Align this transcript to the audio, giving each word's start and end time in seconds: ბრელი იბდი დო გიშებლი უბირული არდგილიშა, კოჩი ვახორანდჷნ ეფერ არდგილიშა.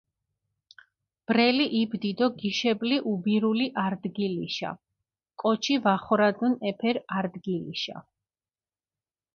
ბრელი 1.31 1.67
იბდი 1.79 2.11
დო 2.21 2.27
გიშებლი 2.39 2.97
უბირული 3.11 3.67
არდგილიშა, 3.85 4.71
კოჩი 5.45 5.75
ვახორანდჷნ 5.85 6.51
ეფერ 6.73 6.95
არდგილიშა. 7.21 7.97